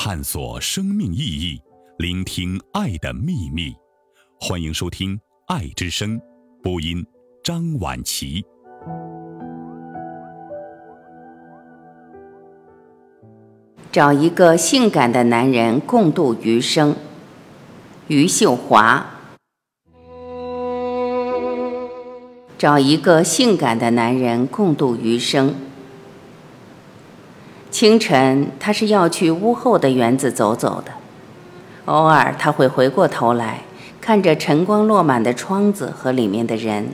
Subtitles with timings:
[0.00, 1.60] 探索生命意义，
[1.98, 3.74] 聆听爱的秘密。
[4.38, 5.16] 欢迎收听
[5.48, 6.16] 《爱之声》，
[6.62, 7.04] 播音
[7.42, 8.46] 张婉琪。
[13.90, 16.94] 找一个性感的男人共度余生，
[18.06, 19.04] 余秀华。
[22.56, 25.52] 找一个性感的男人共度余生。
[27.70, 30.92] 清晨，他是要去屋后的园子走走的。
[31.84, 33.62] 偶尔，他会回过头来，
[34.00, 36.88] 看着晨光落满的窗子和里面的人。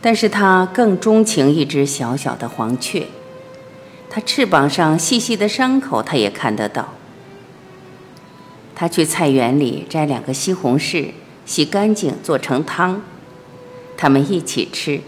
[0.00, 3.06] 但是他更钟情一只小小的黄雀。
[4.10, 6.90] 它翅膀上细细的伤口，他也看得到。
[8.76, 11.12] 他去菜园里摘两个西红柿，
[11.44, 13.02] 洗干净做成汤，
[13.96, 15.00] 他们一起吃，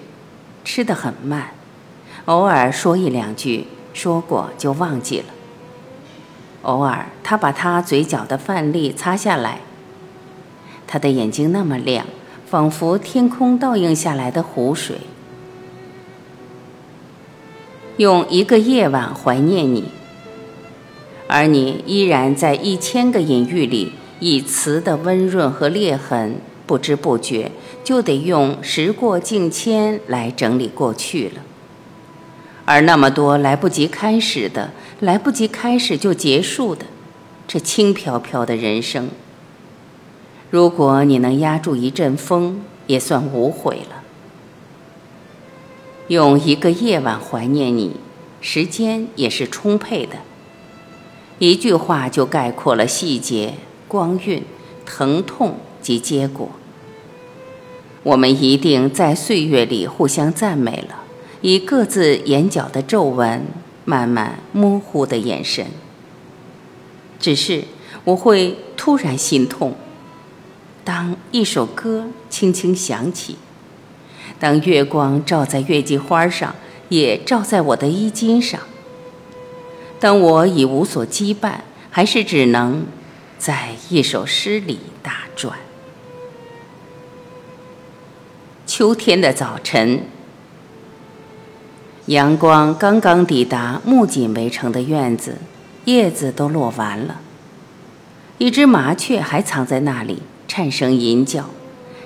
[0.65, 1.51] 吃得很慢，
[2.25, 5.25] 偶尔说一两句，说过就忘记了。
[6.63, 9.61] 偶尔，他把他嘴角的饭粒擦下来。
[10.87, 12.07] 他的眼睛那么亮，
[12.45, 14.99] 仿佛天空倒映下来的湖水。
[17.97, 19.85] 用一个夜晚怀念你，
[21.27, 26.37] 而你依然在一千个隐喻里，以词的温润和裂痕，
[26.67, 27.51] 不知不觉
[27.83, 31.41] 就得用时过境迁来整理过去了。
[32.67, 36.85] 而那么多来不及开始的，来不及开始就结束的，
[37.49, 39.09] 这轻飘飘的人生，
[40.51, 44.03] 如果你能压住一阵风，也算无悔了。
[46.09, 47.97] 用一个夜晚怀念你，
[48.41, 50.17] 时间也是充沛的。
[51.39, 53.55] 一句话就概括了细节、
[53.87, 54.43] 光晕、
[54.85, 56.51] 疼痛及结果。
[58.03, 61.03] 我们一定在岁月里互相赞美了，
[61.47, 63.47] 以各自眼角的皱纹、
[63.85, 65.65] 慢慢模糊的眼神。
[67.21, 67.63] 只是
[68.03, 69.77] 我会突然心痛，
[70.83, 73.37] 当一首歌轻轻响起。
[74.41, 76.53] 当月光照在月季花上，
[76.89, 78.61] 也照在我的衣襟上。
[80.01, 81.61] 当我已无所羁绊，
[81.93, 82.85] 还是只能
[83.39, 85.57] 在一首诗里打转。
[88.67, 90.01] 秋天的早晨，
[92.07, 95.39] 阳光刚刚抵达木槿围成的院子，
[95.87, 97.21] 叶子都落完了。
[98.39, 101.47] 一只麻雀还藏在那里，颤声吟叫。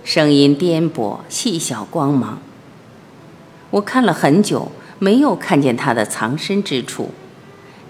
[0.03, 2.41] 声音颠簸，细小光芒。
[3.69, 7.11] 我看了很久，没有看见它的藏身之处，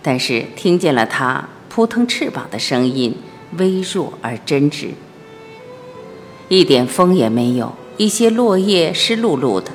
[0.03, 3.15] 但是听见了它扑腾翅膀的声音，
[3.56, 4.88] 微弱而真挚。
[6.49, 9.70] 一点风也没有，一些落叶湿漉漉的。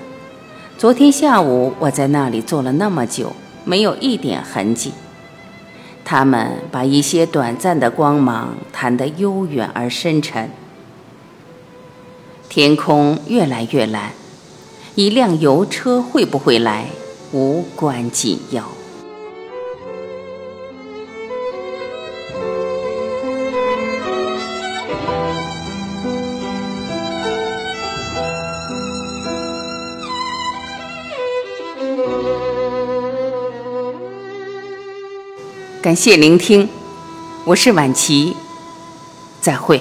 [0.77, 3.31] 昨天下午我在那里坐了那么久，
[3.63, 4.91] 没有一点痕迹。
[6.03, 10.49] 他们把一些短暂的光芒弹得悠远而深沉。
[12.49, 14.11] 天空越来越蓝，
[14.95, 16.87] 一辆油车会不会来，
[17.31, 18.74] 无关紧要。
[35.85, 36.67] 感谢聆听，
[37.45, 38.35] 我是婉琪，
[39.39, 39.79] 再会。